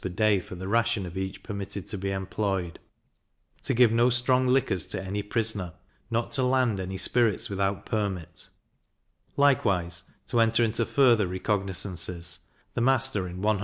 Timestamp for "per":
0.01-0.09